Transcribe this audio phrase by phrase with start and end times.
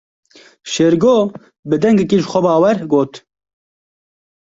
[0.71, 1.15] Şêrgo
[1.69, 3.13] bi dengekî jixwebawer got.